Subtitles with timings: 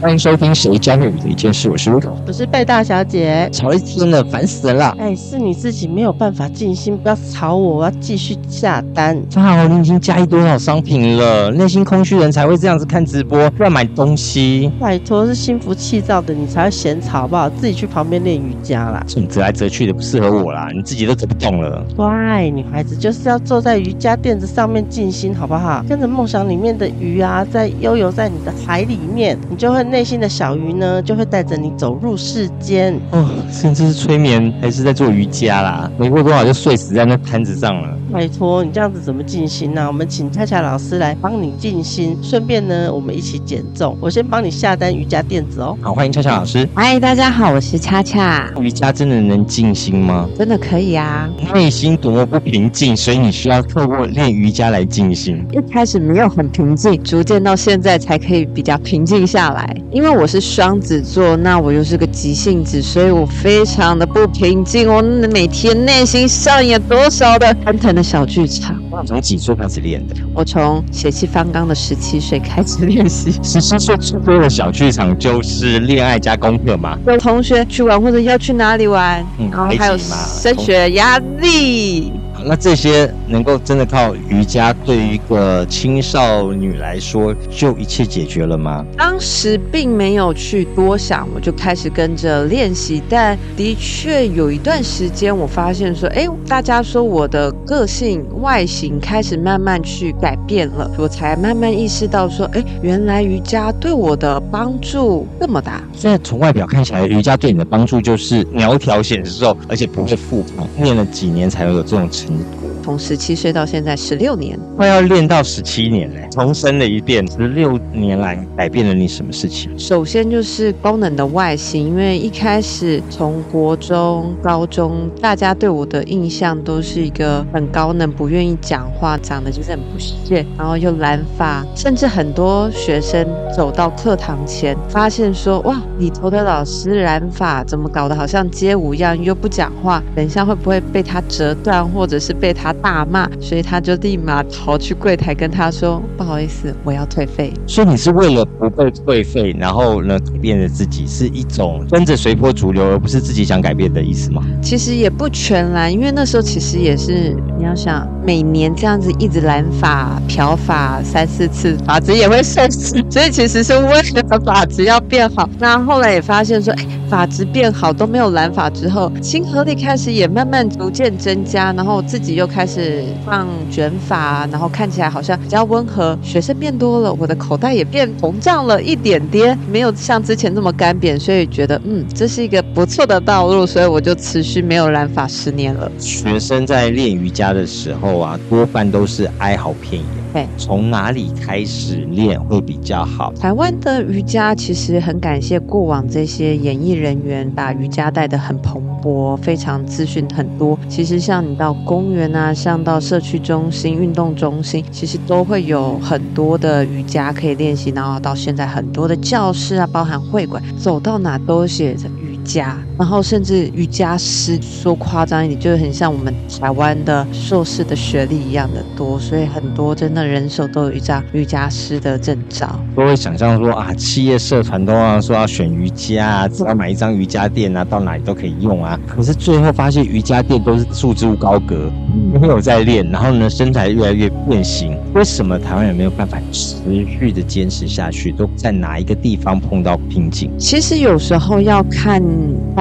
[0.00, 3.48] 欢迎收听《谁教你的一件事》，我是 Ludo，我是贝大小姐。
[3.50, 4.94] 吵一天了，烦死人了！
[4.96, 9.20] 哎，是你自己没有办法静心，不要吵我，我要继续下单。
[9.28, 11.50] 张好，你已经加一多少商品了？
[11.50, 14.70] 内心空虚人才会这样子看直播，不要买东西。
[14.78, 17.50] 拜托，是心浮气躁的你才会嫌吵，好不好？
[17.50, 19.02] 自己去旁边练瑜伽啦。
[19.08, 21.84] 这种折来折去的不适合我啦，你自己都折不动了。
[21.96, 25.84] 乖，女孩子就是要坐在瑜伽垫子上面静心，好不好？
[25.88, 30.68] 跟着梦想里面的鱼啊，在悠游在你的海里面，你就会内心的小鱼。
[30.78, 33.28] 呢，就会带着你走入世间哦。
[33.50, 35.90] 甚至是催眠，还是在做瑜伽啦？
[35.98, 37.96] 没过多少就睡死在那摊子上了。
[38.12, 39.86] 拜托，你这样子怎么静心呢？
[39.86, 43.96] 我们请恰恰老师来帮你静心，顺便呢，我们一起减重。
[44.00, 45.76] 我先帮你下单瑜伽垫子哦。
[45.82, 46.68] 好，欢迎恰恰老师。
[46.74, 48.48] 嗨，大家好，我是恰恰。
[48.60, 50.28] 瑜伽真的能静心吗？
[50.38, 51.28] 真的可以啊。
[51.52, 55.44] 内心多么不平静，所以你需要透过练瑜伽来静心。
[55.52, 59.67] 一开始没有很平静，逐渐到现在才可以比较平静下来。
[59.90, 61.00] 因为我是双子。
[61.00, 64.92] 座那我又是个急性子，所以我非常的不平静。
[64.92, 65.00] 我
[65.32, 68.76] 每天内心上演多少的翻腾的小剧场？
[69.06, 70.14] 从几岁开始练的？
[70.34, 73.32] 我从血气方刚的十七岁开始练习。
[73.42, 76.98] 十七岁最多的小剧场就是恋爱加功课嘛？
[77.06, 79.24] 有同学去玩或者要去哪里玩？
[79.50, 82.12] 然后还有升学压力。
[82.48, 88.82] 那这些能够真的靠瑜伽，对于一个青少女来说，就一切解决了吗？
[88.96, 93.02] 当时并没有去多想，我就开始跟着练习。
[93.06, 105.82] 但的确有一段时间，我发现说，哎，大家说我的个性外形开始慢慢去改变了，我才慢慢意识到说，哎，原来瑜伽对我的帮助这么大。
[105.92, 110.66] 现在从外表看起来，瑜伽对你的帮助就是苗条显瘦，而且不会复胖。
[110.78, 112.37] 练了几年才会有这种成。
[112.38, 112.67] Good.
[112.88, 117.22] 从十七岁到现在十六年，快要练到十七年嘞，重生了一遍。
[117.30, 119.70] 十六年来改变了你什么事情？
[119.78, 154.42] 首先就是功能的外形，因为一开始从国中、高中，大家对我的印象都是一个很高能、不愿意讲话、长得就是很不屑，然后又染发，甚至很多学生走到课堂前，发现说：“哇，里头的老师染发怎么搞得好像街舞一样，又不讲话，等一下会不会被他折断，或者是被他大骂？”所以他就立马逃去柜台跟他说：“不好意思，我要退费。”所以你是为了不被退费，然后呢改变了自己，是一种跟着随波逐流，而不是自己想改变的意思吗？
[154.62, 165.48] 其实也不全然，因为那时候其实也是你要想，每年这样子一直染发、漂发三四次，发质也会受损， 所以其实是为了发质要变好。
[165.58, 185.90] 那后来也发现说，哎，发质变好都没有染发之后，亲和力开始也慢慢逐渐增加，然后自己又开始是放卷发，然后看起来好像比较温和，学生变多了，我的口袋也变膨胀了一点点，没有像之前那么干瘪，所以觉得嗯，这是一个不错的道路，所以我就持续没有染发十年了。
[185.98, 190.08] 学生在练瑜伽的时候啊，多半都是哀嚎遍野。
[190.32, 193.32] 对，从哪里开始练会比较好？
[193.34, 200.78] 台湾的瑜伽其实很感谢过往这些演艺人员，把瑜伽带得很蓬勃，非常资讯很多。
[200.88, 207.90] 其实像你到公园啊，像到社区中心、运动中心，其实都会有很多的瑜伽可以练习。
[207.90, 212.76] 然后到现在很多的教室啊，包含会馆，走到哪都写着瑜伽。
[212.98, 222.68] 然后甚至瑜伽师说夸张一点，就是很像我们台湾的硕士的学历一样的多，所以很多真的人手都有一张瑜伽师的证照。
[222.96, 228.98] 都会想象说啊，企业社团都要说要选瑜伽啊，只要买一张瑜伽垫啊，到哪里都可以用啊。
[229.06, 231.90] 可是最后发现瑜伽垫都是束之高阁，
[232.32, 234.98] 没有在练，然后呢身材越来越变形。
[235.14, 236.76] 为什么台湾人没有办法持
[237.06, 238.32] 续的坚持下去？
[238.32, 240.50] 都在哪一个地方碰到瓶颈？
[240.58, 242.20] 其实有时候要看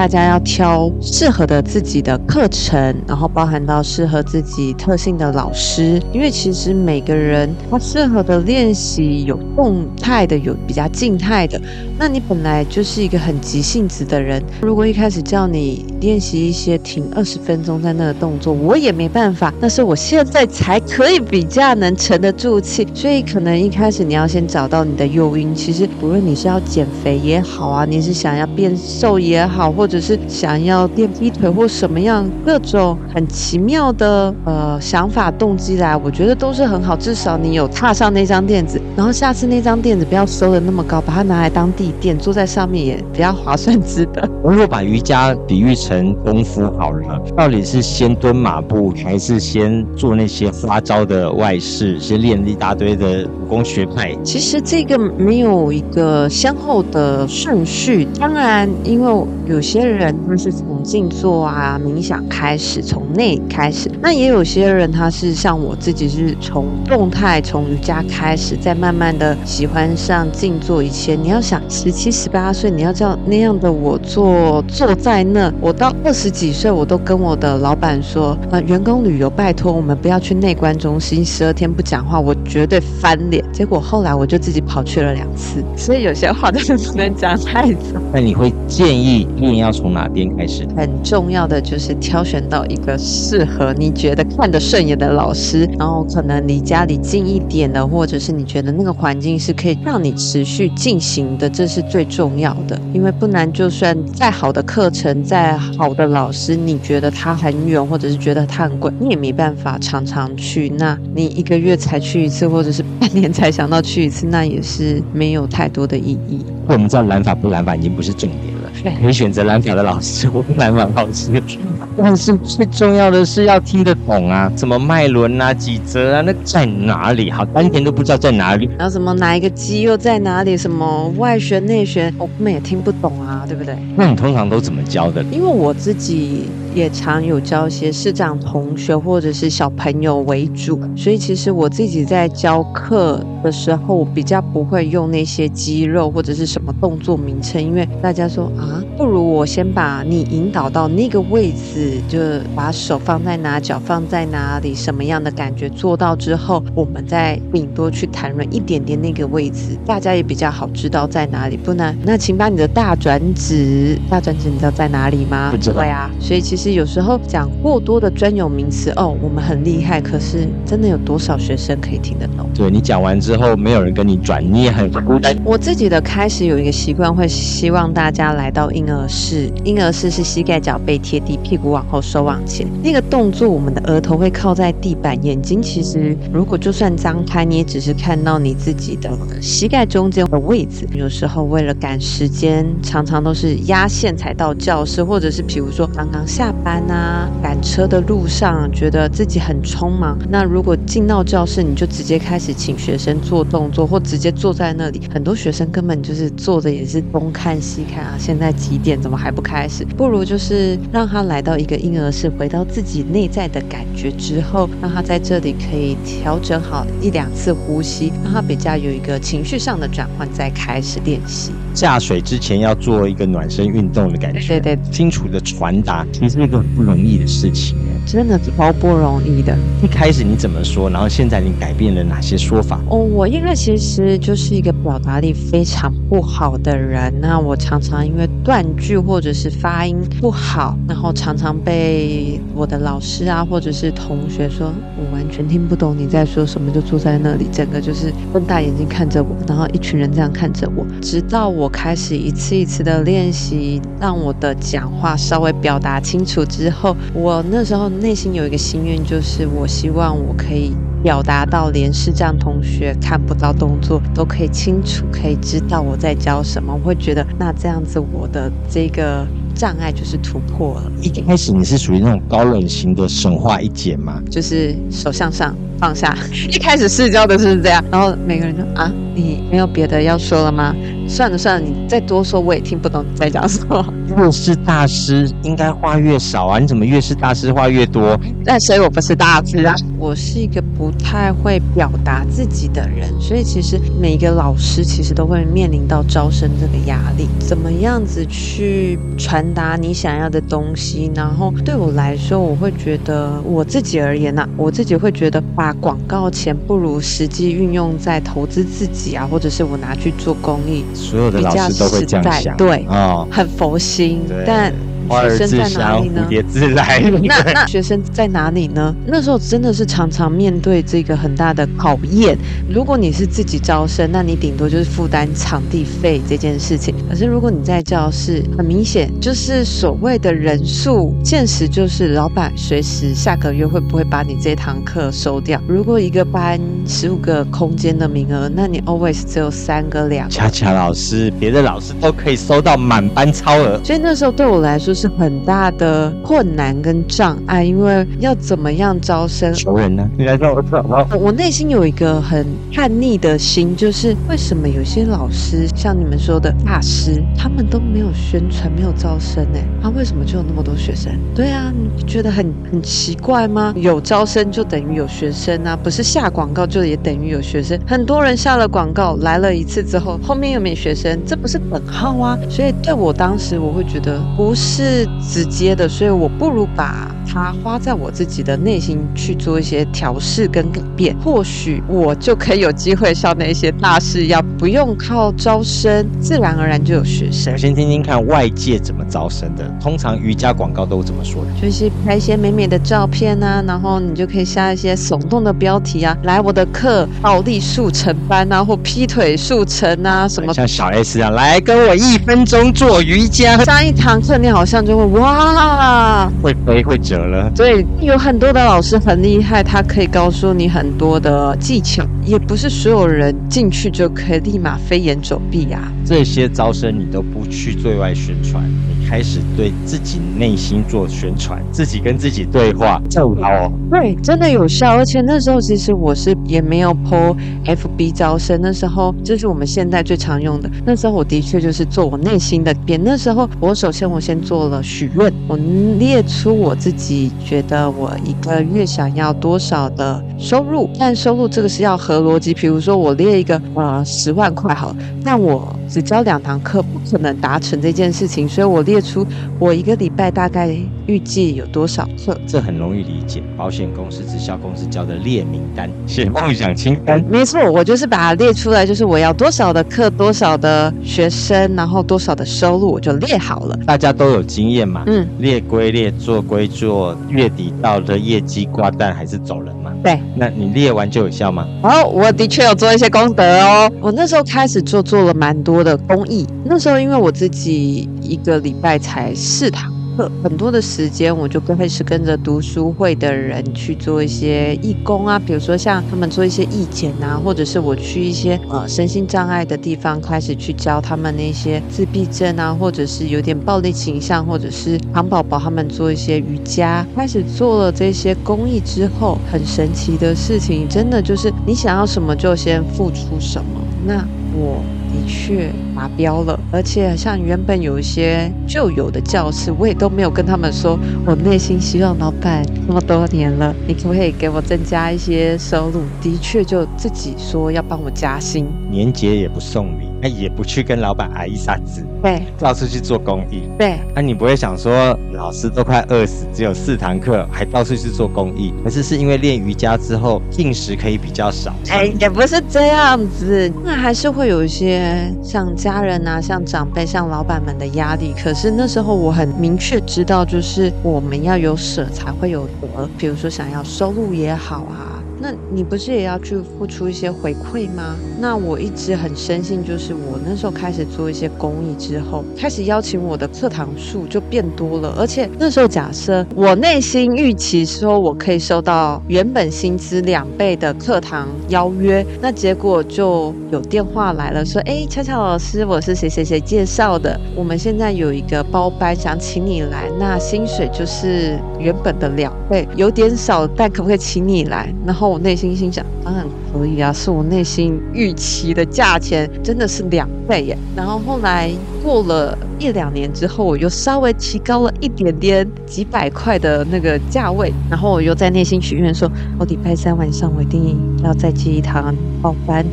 [0.07, 0.17] 大。
[0.17, 11.61] 家要挑适合的自己的课程，然后包含到适合自己特性的老师，因为其实每个人他适合的练习有动态的，有比较静态的。
[11.99, 19.53] 那你本来就是一个很急性子的人，如果一开始叫你练习一些停二十分钟在那个动作，我也没办法。
[19.61, 25.53] 但是我现在才可以比较能沉得住气，所以可能一开始你要先找到你的诱因。
[25.53, 36.95] 其实无论你是要减肥也好啊，你是想要变瘦也好，或者者是想要练劈腿或什么样各种很奇妙的呃想法动机来，我觉得都是很好。
[36.95, 44.29] 至少你有踏上那张垫子，然后下次那张垫子不要收的那么高，把它拿来当地垫，坐在上面也比较划算值得。
[44.43, 54.15] 如果把瑜伽比喻成功夫好了，到底是先蹲马步，还是先做那些花招的外事，先练一大堆的武功学派？
[54.23, 58.07] 其实这个没有一个先后的顺序。
[58.19, 70.83] 当然，因为有些人他是从静坐啊、冥想开始，从内开始；那也有些人他是像我自己，是从动态、从瑜伽开始，再慢慢的喜欢上静坐。
[70.83, 83.43] 一切你要想，十七、十八岁，你要叫那样的我坐坐在那，我到二十几岁，我都跟我的老板说，呃，员工旅游，拜托我们不要去内观中心，十二天不讲话，我绝对翻脸。
[83.51, 87.99] 结果后来我就自己跑去了两次，所以有些话真的不能讲太早。
[88.13, 90.67] 那你会建议练要 从哪边开始？
[90.75, 102.79] 很重要的就是挑选到一个适合你觉得看得顺眼的老师，然后可能离家里近一点的，或者是你觉得那个环境是可以让你持续进行的，这是最重要的。
[102.93, 110.69] 因为不然，就算再好的课程，再好的老师，你觉得他很远，或者是觉得他很贵，你也没办法常常去。
[110.77, 116.43] 那你一个月才去一次，或者是半年才想到去一次，那也是没有太多的意义。
[116.67, 121.41] 我们知道蓝法不蓝法已经不是重点了，可以选择蓝法的老师或不染法老师。
[121.97, 127.31] 但是最重要的是要听得懂啊，什么脉轮啊、几折啊，那在哪里？
[127.31, 128.69] 好，丹田都不知道在哪里。
[128.77, 130.55] 然后什么哪一个肌肉在哪里？
[130.55, 133.75] 什么外旋内旋，我们也听不懂啊，对不对？
[133.95, 135.23] 那你通常都怎么教的？
[135.31, 152.19] 因为我自己也常有教一些师长同学或者是小朋友为主，所以其实我自己在教课的时候，我比较不会用那些肌肉或者是什么动作名称，因为大家说啊，不如我先把你引导到那个位置，就
[152.55, 161.57] 把手放在哪，脚放在哪里，什么样的感觉做到之后，我们再顶多去谈论一点点那个位置，大家也比较好知道在哪里。
[161.57, 165.49] 不然，那请把你的大转指，大转指你知道在哪里吗？
[165.49, 172.49] 不知道对啊，所以其实有时候讲过多的专有名词，哦，我们很厉害，可是真的有多少学生可以听得懂？
[172.53, 175.35] 对你讲完之后，没有人跟你转，你也很孤单。
[175.43, 179.51] 我自己的开始有一个习惯，会希望大家来到婴儿室。
[179.63, 182.67] 婴儿室是膝盖脚背贴地，屁股往后收往前。
[182.83, 189.09] 那个动作，我们的额头会靠在地板，眼睛其实如果就算张开，你也只是看到你自己的
[189.41, 190.87] 膝盖中间的位置。
[190.93, 200.17] 有时候为了赶时间，常常都是压线才到教室，或者是比如说刚刚下下班啊，赶车的路上，觉得自己很匆忙。
[200.29, 205.01] 那如果进到教室，你就直接开始请学生做动作，或直接坐在那里。
[205.13, 209.83] 很多学生根本就是坐着也是东看西看啊，现在几点怎么还不开始？
[209.83, 221.51] 不如就是让他来到一个婴儿室，回到自己内在的感觉之后，让他在这里可以调整好一两次呼吸，让他比较有一个情绪上的转换，再开始练习。
[221.77, 227.77] 下水之前要做一个暖身运动的感觉，对对，清楚的传达，其实是一个很不容易的事情。
[228.07, 229.53] 真的超不容易的。
[229.83, 230.89] 一开始你怎么说？
[230.89, 232.79] 然后现在你改变了哪些说法？
[232.89, 260.73] 哦，我因为其实就是一个表达力非常不好的人，那我常常因为断句或者是发音不好，然后常常被我的老师啊或者是同学说我完全听不懂你在说什么，就坐在那里，整个就是瞪大眼睛看着我，然后一群人这样看着我，直到我开始一次一次的练习，让我的讲话稍微表达清楚之后，我那时候内心有一个心愿，就是我希望我可以。
[261.03, 270.91] 表达到连视障同学看不到动作都可以清楚，可以知道我在教什么，我会觉得那这样子我的这个障碍就是突破了。
[270.99, 274.19] 一开始你是属于那种高冷型的神话一姐吗？
[274.29, 276.17] 就是手向上放下，
[276.51, 280.75] 一开始试教的是这样，然后每个人就啊，你没有别的要说了吗？
[281.07, 283.93] 算了算了，你再多说我也听不懂你在讲什么。
[284.15, 288.19] 越是大师应该话越少啊，你怎么越是大师话越多？
[288.45, 301.11] 那所以我不是大师啊，我是一个不太会表达自己的人，所以其实每一个老师其实都会面临到招生这个压力，怎么样子去传达你想要的东西？
[301.15, 310.85] 然后对我来说，我会觉得我自己而言呐，我自己会觉得把广告钱不如实际运用在投资自己啊，或者是我拿去做公益。
[310.97, 314.73] 所有的老师都会这样想，对，哦，很佛心，但
[315.07, 316.29] 学生在哪香，里呢蝴？
[316.29, 316.99] 蝶自来。
[317.23, 318.93] 那那学生在哪里呢？
[319.05, 322.37] 那时候真的是常常面对这个很大的考验。
[322.69, 326.93] 如果你是自己招生，那你顶多就是负担场地费这件事情。
[327.09, 335.61] 可是如果你在教室，很明显就是所谓的人数，现实就是老板随时下个月会不会把你这堂课收掉。
[335.67, 340.33] 如果一个班十五个空间的名额，那你 always 只有三个两个。
[340.33, 350.09] 恰恰老师，别的老师都可以收到满班超额，所以那时候对我来说是很大的困难跟障碍，因为要怎么样招生，求人呢？
[350.17, 351.07] 你来让我找到。
[351.19, 359.59] 我内心有一个很叛逆的心，就是为什么有些老师像你们说的大师，他们都没有宣传，没有招生呢？
[359.83, 361.13] 他、为什么就有那么多学生？
[361.35, 363.75] 对啊，你不觉得很很奇怪吗？
[363.77, 367.79] 有招生就等于有学生啊，不是下广告就也等于有学生。
[367.85, 372.35] 很多人下了广告来了一次之后，后面又没学生，这不是本号啊？
[372.49, 387.57] 所以对我当时我会觉得不是是直接的，所以我不如把它花在我自己的内心去做一些调试跟改变，或许我就可以有机会像那些大师一样，不用靠招生，自然而然就有学生我。
[387.57, 389.67] 先听听看外界怎么招生的。
[389.81, 391.51] 通常瑜伽广告都怎么说的？
[391.61, 407.51] 就是拍一些美美的照片啊，然后你就可以下一些耸动的标题啊，来我的课暴力速成班啊，或劈腿速成啊，什么像小 S 啊，来跟我一分钟做瑜伽，上一堂课你好像就会哇，会飞会折了。
[407.55, 415.91] 对，有很多的老师很厉害，他可以告诉你很多的技巧，也不是所有人进去就可以立马飞檐走壁啊。
[416.05, 423.71] 这些招生你都不去对外宣传，你开始对自己内心做宣传，自己跟自己对话，这很好哦。
[423.89, 427.35] 对，真的有效，而且那时候其实我是也没有 PO
[427.65, 430.69] FB 招生，那时候就是我们现在最常用的。
[430.85, 433.01] 那时候我的确就是做我内心的变。
[433.01, 435.57] 那时候我首先我先做了许愿，我
[435.97, 442.53] 列出我自己觉得我一个月想要多少的收入，但收入这个是要合逻辑。
[442.53, 449.25] 比如说我列一个呃十万块好了，那我只教两堂课，不可能达成这件事情，所以我列出
[449.59, 450.75] 我一个礼拜大概
[451.05, 452.37] 预计有多少课。
[452.47, 457.23] 这很容易理解，保险公司、直销公司交的列名单，写梦想清单。
[457.29, 463.77] 没错，我就是把它列出来，就是我要多少的课，多少的学生，然后多少的收入，我就列好了。
[463.85, 469.91] 大家都有经验嘛，嗯，列归列，做归做，月底到了业绩挂蛋还是走人嘛？
[470.03, 470.19] 对。
[470.35, 471.67] 那你列完就有效吗？
[471.83, 473.91] 哦，我的确有做一些功德哦。
[473.99, 476.47] 我那时候开始做做了蛮多的公益。
[476.63, 497.05] 那时候因为我自己一个礼拜才四堂课，很多的时间我就跟会是跟着读书会的人去做一些义工啊，比如说像他们做一些义检啊，或者是我去一些呃身心障碍的地方，开始去教他们那些自闭症啊，或者是有点暴力倾向，或者是糖宝宝他们做一些瑜伽。
[497.15, 503.81] 开始做了这些公益之后，很神奇的事情，真的就是你想要什么就先付出什么。
[504.05, 504.25] 那
[504.55, 516.03] 我的确达标了，而且像原本有一些旧有的教室，我也都没有跟他们说，我内心希望老板那么多年了，你可不可以给我增加一些收入？
[516.21, 523.63] 的确就自己说要帮我加薪，年节也不送礼，那也不去跟老板挨一下子，对到处去做公益。
[523.77, 523.99] 对。
[524.15, 528.73] 那、你不会想说，老师都快饿死，只有四堂课，还到处去做公益？
[528.83, 531.73] 可是是因为练瑜伽之后，进食可以比较少。
[531.89, 538.33] 哎，也不是这样子，那还是会有一些像家人啊、像长辈、像老板们的压力。
[538.41, 543.07] 可是那时候我很明确知道，就是我们要有舍才会有得。
[543.17, 548.15] 比如说想要收入也好啊，那你不是也要去付出一些回馈吗？
[548.39, 574.93] 那我一直很深信，就是我那时候开始做一些公益之后，开始邀请我的课堂数就变多了，而且那时候假设我内心预期说我可以收到原本薪资两倍的课堂邀约，那结果就有电话来了，说，哎，巧巧老师，我是谁谁谁介绍的，我们现在有一个包班想请你来，那薪水就是原本的两倍，有点少，但可不可以请你来？
[575.05, 580.77] 然后我内心心想，当然可以啊，是我内心预期的价钱，真的是两倍耶。
[580.95, 581.71] 然后后来
[582.03, 589.29] 过了一两年之后，我又稍微提高了一点点，几百块的那个价位，然后我又在内心许愿说，
[589.59, 592.85] 我礼拜三晚上我一定要再接一趟报班。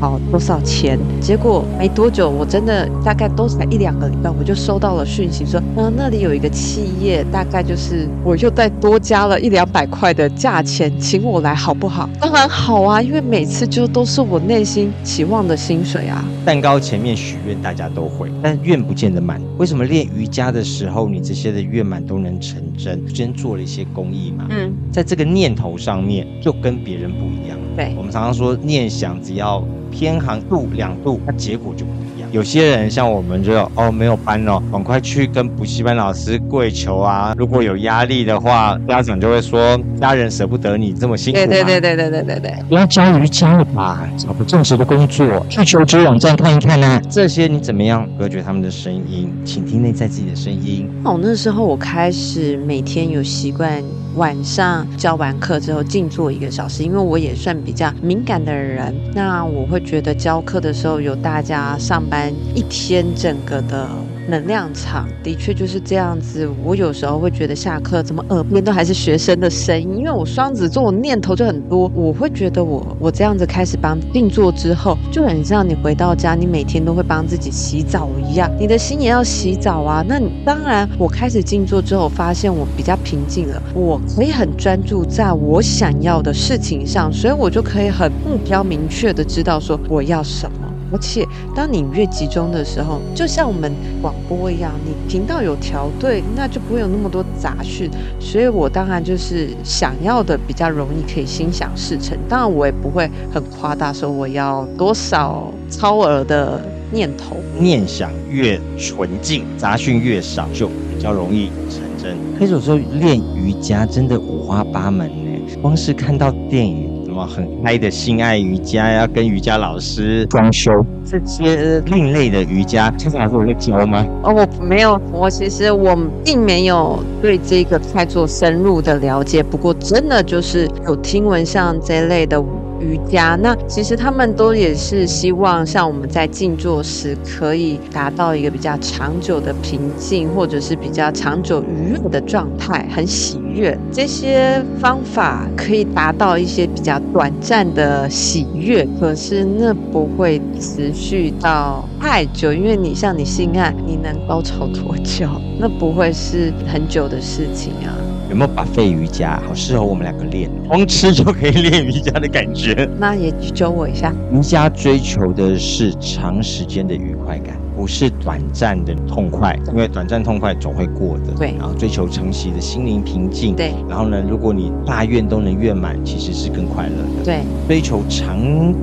[0.00, 0.98] 好多少钱。
[1.20, 12.08] 结果没多久，我真的大概都才一两个礼拜，我就收到了讯息说，嗯，那里有一个企业，大概就是我又再多加了一两百块的价钱，请我来好不好？
[12.20, 16.24] 当然好啊，因为每次就都是我内心期望的薪水啊。
[16.44, 19.40] 蛋糕前面许愿大家都会，但愿不见得满。
[19.58, 22.98] 为什么练瑜伽的时候，你这些的愿满都能成真？
[23.14, 24.46] 先做了一些公益嘛。
[24.50, 27.58] 嗯，在这个念头上面，就跟别人不一样。
[27.76, 32.28] 对我们常常说，念想只要偏航度两度，那结果就不一样。
[32.30, 37.34] 有些人像我们就哦没有班哦，赶快去跟补习班老师跪求啊。
[37.38, 41.46] 如果有压力的话，家长就会说家人舍不得你这么辛苦嘛。
[41.46, 42.54] 对对对对对对对对。
[42.68, 47.00] 不要教瑜伽了吧，找个正式的工作，去求职网站看一看啊。
[47.08, 50.88] 这些你怎么样隔绝他们的声音，请听内在自己的声音？
[51.04, 53.82] 哦那时候我开始每天有习惯
[54.18, 63.88] 晚上教完课之后静坐一个小时，因为我也算比较敏感的人，那我会觉得教课的时候有大家上班一天整个的。
[64.28, 66.48] 能量场的确就是这样子。
[66.62, 71.90] 我有时候会觉得下课怎么耳边都还是学生的声音，因为我双子座，我念头就很多。
[71.94, 80.04] 我会觉得我我这样子开始帮静坐之后，就很像你回到家，你每天都会帮自己洗澡一样，你的心也要洗澡啊。
[80.06, 90.67] 那当然，我开始静坐之后，发现我比较平静了，我可以很专注在我想要的事情上，所以我就可以很目标明确的知道说我要什么。
[90.90, 97.90] 而且，当你越集中的时候，就像我们广播一样，你频道有调对，那就不会有那么多杂讯。
[98.18, 102.16] 所以我当然就是想要的比较容易可以心想事成。
[102.28, 107.36] 当然，我也不会很夸大说我要多少超额的念头。
[107.58, 112.16] 念想越纯净，杂讯越少，就比较容易成真。
[112.38, 116.87] 可是有时候练瑜伽真的五花八门呢，光是看到电影。
[117.26, 120.70] 很嗨的性爱瑜伽呀，跟瑜伽老师装修
[121.04, 124.06] 这些另类的瑜伽，现在还是我在教吗？
[124.22, 129.42] 哦，我没有，我其实我并没有对这个太做深入的了解。
[129.42, 132.42] 不过真的就是有听闻像这类的。
[132.80, 143.76] 瑜伽，那其实他们都也是希望，像我们在静坐时，可以达到一个比较长久的平静，或者是比较长久愉悦的状态，很喜悦。
[143.92, 155.28] 这些方法可以达到一些比较短暂的喜悦，可是那不会持续到太久，因为你像你性爱，你能高潮多久？
[155.60, 158.07] 那不会是很久的事情啊。
[158.28, 159.40] 有没有把肺瑜伽？
[159.46, 162.88] 好适合我们两个练， 光吃就可以练瑜伽的感觉。
[162.98, 164.14] 那也教我一下。
[164.32, 171.32] 瑜伽追求的是长时间的愉快感，不是短暂的痛快，因为短暂痛快总会过的。
[171.38, 171.54] 对。
[171.58, 173.54] 然后追求长期的心灵平静。
[173.54, 173.72] 对。
[173.88, 177.24] 然后呢，如果你大愿都能圆满，其实是更快乐的。
[177.24, 177.40] 对。
[177.66, 178.38] 追求长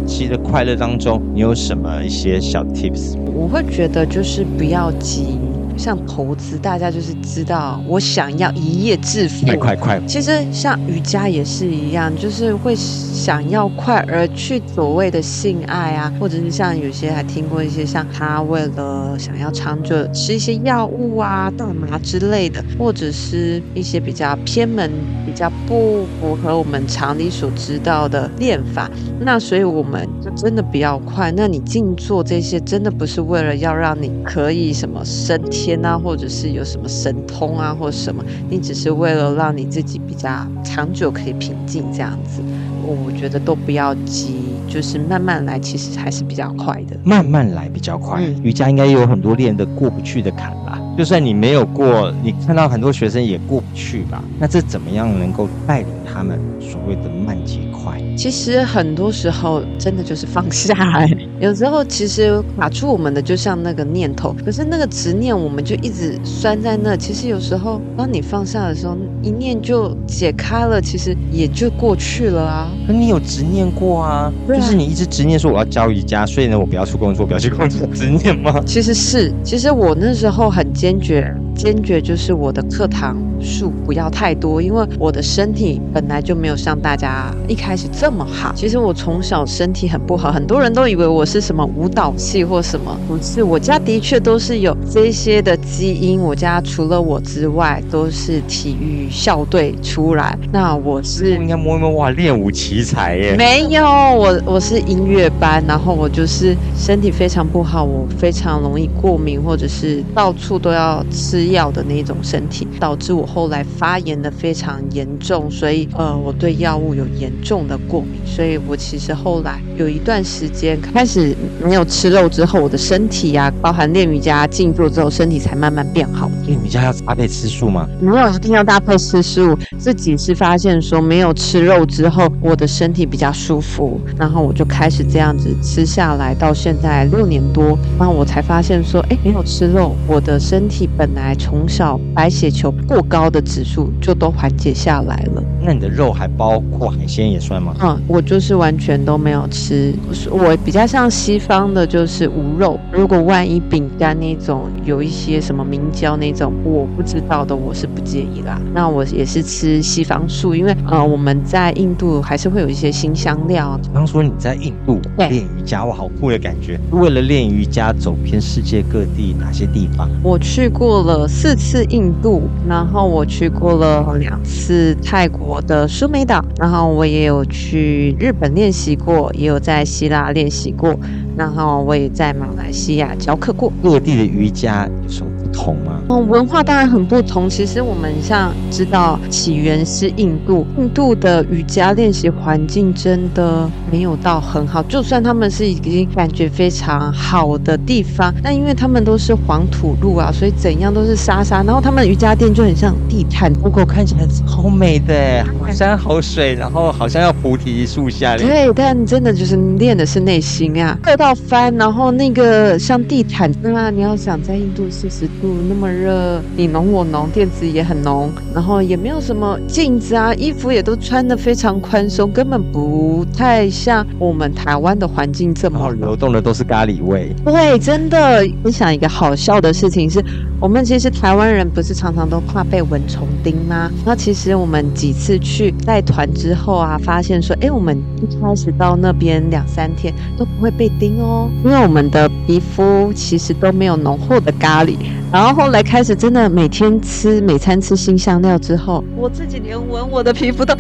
[0.07, 3.15] 期的快乐当中，你有什么一些小 tips？
[3.33, 5.37] 我会觉得就是不要急。
[5.77, 10.01] 像投资，大家就是知道我想要一夜致富，快快快！
[10.07, 24.89] 其实像瑜伽也是一样，就是会想要快而去所谓的性爱啊，或者是像有些还听过一些像他为了想要长久吃一些药物啊、大麻之类的，或者是一些比较偏门、
[25.25, 28.89] 比较不符合我们常理所知道的练法。
[29.19, 31.31] 那所以我们就真的比较快。
[31.35, 40.29] 那你静坐这些，真的不是为了要让你可以什么升天啊，或者是有什么神通啊，或什么，你只是为了让你自己比较
[40.63, 42.39] 长久可以平静这样子。
[42.83, 46.95] 我觉得都不要急，就是慢慢来，其实还是比较快的。
[47.03, 48.21] 慢慢来比较快。
[48.43, 50.79] 瑜伽应该有很多练的过不去的坎吧？
[50.95, 54.23] 就算你没有过，你看到很多学生也过不去吧？
[54.39, 57.99] 那这怎么样能够带领他们所谓的慢节快？
[58.15, 61.09] 其实很多时候真的就是放下来。
[61.39, 66.95] 有时候其实卡住我们的就像那个念头，可是那个执念我们就一直拴在那。
[66.95, 72.71] 其实有时候当你放下的时候，一念就解开了，其实也就过去了啊。
[72.85, 74.31] 可你有执念过啊？
[74.47, 78.61] 就是你一直执念说我要教瑜伽，所以呢我不要出工作，不要去工作，执念吗？
[78.65, 80.65] 其实是，其实我那时候很。
[80.75, 88.53] 坚决，坚决就是我的课堂数不要太多，因为我的身体本来就没有像大家一开始这么好。
[88.55, 93.41] 其实我从小身体很不好，很多人都以为我是什么舞蹈系或什么，不是。
[93.41, 100.37] 我家的确都是有这些的基因，我家除了我之外都是体育校队出来。
[100.51, 103.35] 那我是应该摸一摸哇，练武奇才耶？
[103.35, 110.75] 没有，我我是音乐班，然后我就是身体非常不好，我非常容易过敏，或者是到处都。
[110.75, 126.31] 要吃吃药的那种身体，导致我后来发炎的非常严重，所以呃我对药物有严重的过敏，所以我其实后来有一段时间开始没有吃肉之后，我的身体啊，包含练瑜伽、静坐之后，身体才慢慢变好。
[126.47, 127.87] 练瑜伽要搭配吃素吗？
[128.01, 145.43] 没有一定要搭配吃素，自己是发现说没有吃肉之后，我的身体比较舒服，然后我就开始这样子吃下来，到现在六年多，然后我才发现说，哎，没有吃肉，我的身体本来从小白血球过高的指数就都缓解下来了。
[145.61, 147.75] 那你的肉还包括海鲜也算吗？
[147.81, 149.93] 嗯，我就是完全都没有吃，
[150.29, 152.79] 我比较像西方的，就是无肉。
[152.91, 158.61] 如果万一饼干那种有一些什么明胶那种我不知道的，我是不介意啦。
[158.73, 163.79] 那我也是吃西方素，因为呃我们在印度还是会有一些新香料。
[163.81, 166.79] 比方说你在印度练瑜伽，哇，好酷的感觉！
[166.91, 170.07] 为了练瑜伽，走遍世界各地，哪些地方？
[170.21, 180.95] 我去过了四次印度，然后我去过了两次泰国的苏梅岛，然后我也有去日本练习过，也有在希腊练习过，
[181.37, 183.71] 然后我也在马来西亚教课过。
[183.81, 186.01] 各地的瑜伽有什么不同吗？
[186.09, 187.49] 嗯，文化当然很不同。
[187.49, 194.83] 其实我们像知道起源是印度，印度的瑜伽练习环境真的没有到很好。
[194.83, 201.63] 就算他们是已经感觉非常好的地方，但因为他们都是黄土路啊，所以怎样都是沙沙。
[201.63, 208.35] 然后他们瑜伽垫就很像地毯，不过看起来超美的，好 山好水，然后好像要菩提树下。
[208.35, 227.31] 对，但真的就是练的是内心啊，热到翻，然后那个像地毯啊，你要想在印度四十度那么热，你浓我浓，垫子也很浓，然后也没有什么镜子啊，衣服也都穿的非常宽松，根本不太像我们台湾的环境这么流动的都是咖喱味。
[227.45, 228.43] 对，真的。
[228.63, 230.23] 分享一个好笑的事情是，
[230.59, 233.91] 我们其实台湾人不是常常都怕被蚊虫叮吗？
[234.03, 244.95] 那其实我们几次去带团之后啊，发现说，哎，我们一开始到那边两三天都不会被叮哦，因为我们的皮肤其实都没有浓厚的咖喱。
[245.31, 250.75] 然后后来开始真的每天吃每餐吃新香料之后，我自己连闻我的皮肤都。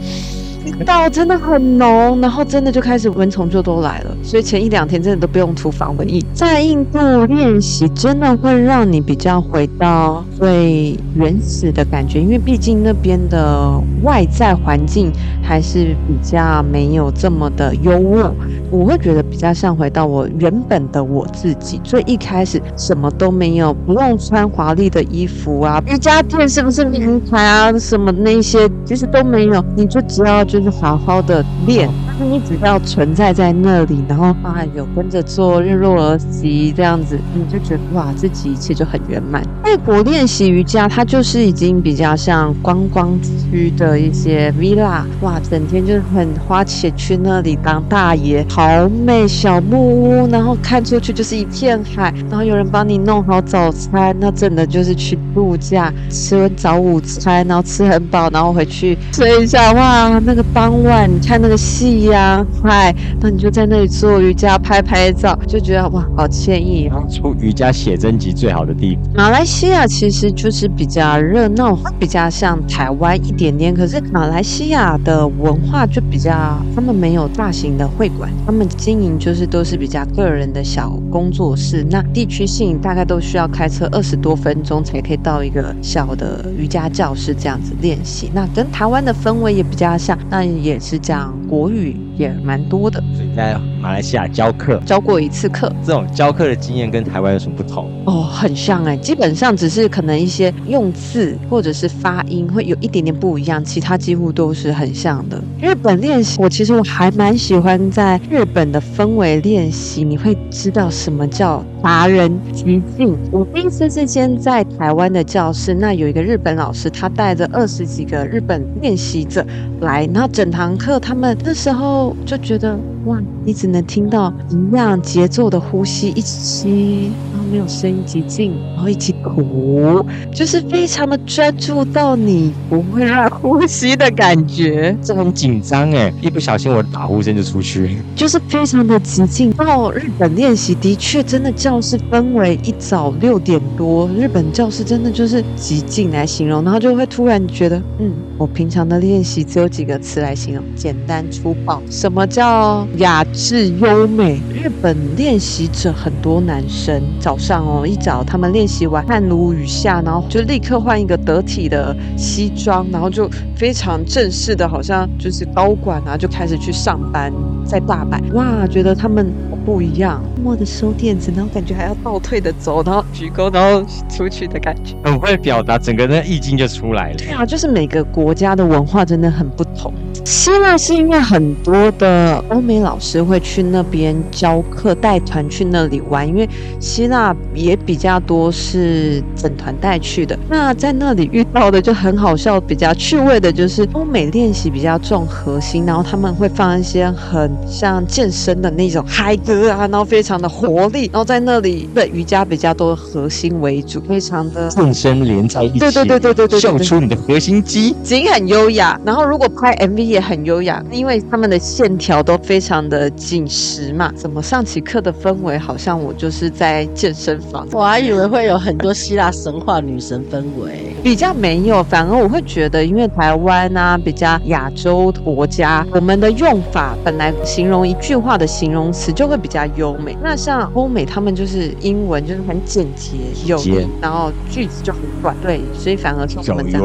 [0.65, 6.19] 味道真的很浓，然后真的就开始蚊虫就都来了，所以前一两天真的都不用涂防蚊液。
[6.33, 15.11] 在印度练习真的会让你比较回到最原始的感觉，因为毕竟那边的外在环境
[15.43, 18.31] 还是比较没有这么的优渥，
[18.71, 21.79] 我会觉得比较像回到我原本的我自己。
[21.83, 30.43] 所以一开始什么都没有，不用穿华丽的衣服啊，瑜伽垫是不是名牌啊，什么那些其实都没有，你就只要。
[30.55, 39.43] 就是好好的练，但是你只要存在在那里，然后啊有跟着做日落而息这样子，你就觉得哇，自己一切就很圆满。
[39.63, 60.45] 泰国练习瑜伽，它就是已经比较像观光区的一些 villa，哇，整天就是很花钱去那里当大爷，好美小木屋，然后看出去就是一片海，然后有人帮你弄好早餐，那真的就是去度假，吃完早午餐，然后吃很饱，然后回去睡一下，哇，那个。
[60.53, 66.89] 傍晚，你看那个夕阳，嗨，那你就在那里做瑜伽，拍拍照，就觉得哇，好惬意。
[67.09, 69.03] 出瑜伽写真集最好的地方。
[69.13, 73.73] 马来西亚其实就是比较热闹，比较像台湾一点点。
[73.73, 76.31] 可是马来西亚的文化就比较，
[76.73, 81.85] 他们没有大型的会馆，他们经营就是都是比较个人的小工作室。
[81.89, 88.31] 那地区性大概都需要开车二十多分钟才可以到一个小的瑜伽教室这样子练习。
[88.33, 90.17] 那跟台湾的氛围也比较像。
[90.29, 93.01] 那也是讲国语，也蛮多的。
[93.13, 95.71] 所以在马来西亚教课，教过一次课。
[95.85, 97.89] 这种教课的经验跟台湾有什么不同？
[98.05, 105.41] 哦，很像哎，基本上只是可能一些用字或者是发音会有一点点不一样，其他几乎都是很像的。
[105.61, 113.15] 日本练习，我其实我还蛮喜欢在日本的氛围练习，你会知道什么叫达人极境。
[113.31, 119.45] 我第一次是先在台湾的教室，那有一个日本老师，他带着二十几个日本练习者
[119.81, 121.84] 来，然后整堂课他们那时候
[122.25, 122.77] 就觉得。
[123.05, 139.51] 哇，你只能听到一样节奏的呼吸，一起吸，然后没有声音，极静，然后一起吐，就是非常的专注到你不会乱呼吸的感觉，这很紧张哎，一不小心我打呼声就出去，就是非常的极静。
[139.51, 151.74] 到日本练习的确真的教室氛围一早六点多，日本教室真的就是极静来形容，然后就会突然觉得，嗯，我平常的练习只有几个词来形容，简单粗暴。
[151.89, 154.41] 什么叫雅致优美？
[154.53, 167.31] 日本练习者很多男生早上哦一早他们练习完汗如雨下，然后就立刻换一个得体的西装，然后就非常正式的，好像就是高管啊，就开始去上班，
[167.65, 169.31] 在大阪哇，觉得他们
[169.65, 174.95] 不一样，默默的收垫子，然后感觉还要倒退的走，然后鞠躬，然后出去的感觉。
[175.03, 177.15] 很会表达，整个那意境就出来了。
[177.17, 179.93] 对啊，就是每个国家的文化真的很不同。
[180.25, 190.35] 希腊是因为很多的欧美老师会去那边教课、带团去那里玩，因为希腊也比较多是整团带去的。
[190.49, 207.95] 那在那里遇到的就很好笑，比较趣味的就是欧美练习比较重核心，然后他们会放一些很像健身的那种嗨歌啊，然后非常的活力，然后在那里的瑜伽比较多核心为主，非常的健身连在一起，对对对对对对对秀出你的核心肌。
[208.01, 214.09] 景很优雅，然后如果拍 MV 也很优雅，因为他们的线条都非常的紧实嘛。
[214.15, 220.95] 怎么上起课的氛围好像我就是在健身房，我还以为会有很多希腊神话女神氛围。
[221.03, 230.17] 比较没有，反而我会觉得，因为台湾啊比较亚洲国家，我们的用法本来形容一句话的形容词就会比较优美。
[230.23, 233.61] 那像欧美他们就是英文就是很简洁有
[234.01, 234.93] 然后句子就
[235.41, 236.83] 对，所以反而从我们这样。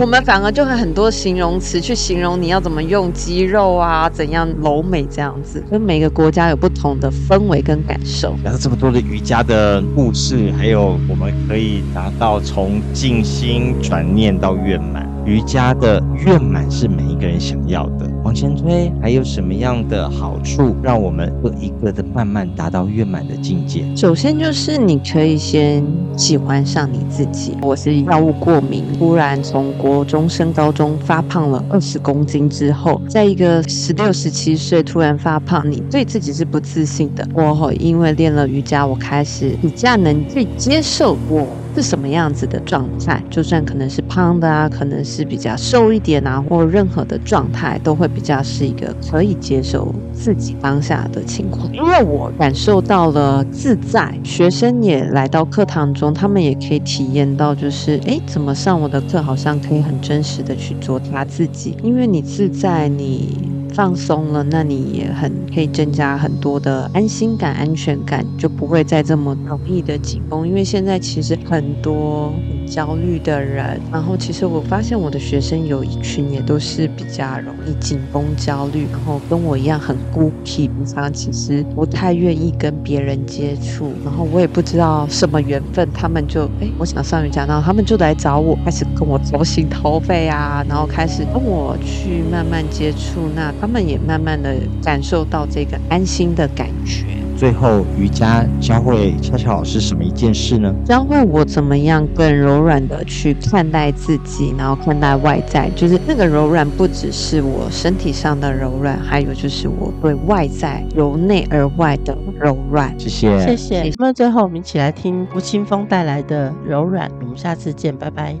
[0.00, 8.36] 我们反而就会很多形容词去形容你要怎么用肌肉啊，怎样柔美这样子，所以每个国家有不同的氛围跟感受。
[8.44, 15.06] 讲了这么多的瑜伽的故事，还有我们可以达到从静心转念到圆满。
[15.24, 18.10] 瑜伽的圆满是每个人想要的。
[18.24, 23.84] 往前推，还有什么样的好处，让我们一个一个的慢慢达到圆满的境界？
[23.96, 25.84] 首先就是你可以先
[26.16, 27.56] 喜欢上你自己。
[27.62, 37.26] 我是药物过敏，突然从国中升高中发胖了二十公斤之后，在一个十六、十七岁突然发胖，你对自己是不自信的。
[37.34, 41.46] 我因为练了瑜伽，我开始比较能去接受我。
[41.76, 43.22] 是什么样子的状态？
[43.28, 51.72] 就算可能是胖的啊，可能是比较瘦一点啊，或任何的状态，都会比较是一个可以接受自己当下的情况。
[51.72, 61.76] 因为我感受到了自在，学生也来到课堂中，他们也可以体验到，就是诶，怎么上我的课，好像可以很真实的去做他自己。
[61.82, 63.56] 因为你自在，你。
[63.74, 70.48] 放松了，那你也很可以增加很多的安心感、安全感，就不会再这么容易的紧绷。
[70.48, 72.32] 因为现在其实很多
[72.66, 97.15] 焦虑的人，然后其实我发现我的学生有一群也都是比较容易紧绷、焦虑，然后跟我一样很孤僻，平常其实不太愿意跟别人接触，然后我也不知道什么缘分，他们就哎，我想上瑜伽，然后他们就来找我，开始跟我掏心掏肺啊，然后开始跟我去慢慢接触，那他们也慢慢的感受到这个安心的感觉。
[97.36, 100.74] 最后，瑜伽教会恰恰老师什么一件事呢？
[100.86, 112.98] 教会我怎么样更柔软的去看待自己，然后看待外在，就是那个柔软不只是我身体上的柔软，还有就是我对外在由内而外的柔软。
[112.98, 113.92] 谢谢，谢谢。
[113.98, 118.34] 那么最后我们一起来听吴青峰带来的《柔软》，我们下次见，拜拜。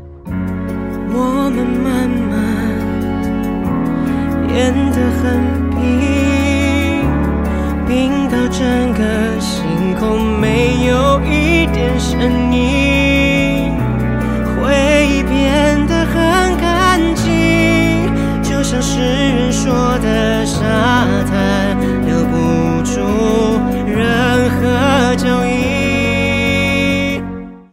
[1.12, 2.34] 我们慢慢
[4.48, 5.24] 变得很
[5.70, 6.35] 平，
[7.86, 9.04] 冰到整个
[9.38, 13.72] 星空，没有一点声音。
[14.56, 20.60] 回忆变得很干净，就像诗人说的，沙
[21.30, 23.00] 滩留不住
[23.86, 25.55] 任何脚印。